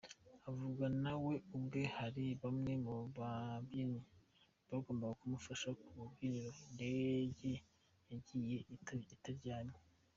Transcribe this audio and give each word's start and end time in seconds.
avuga 0.49 0.85
nawe 1.03 1.33
ubwe 1.55 1.81
hari 1.97 2.25
bamwe 2.41 2.73
mu 2.85 2.95
babyinyi 3.17 4.01
bagombaga 4.69 5.19
kumufasha 5.19 5.69
ku 5.79 5.87
rubyiniro 5.97 6.49
indege 6.65 7.51
yagiye 8.09 8.57
itajyanye. 9.15 9.77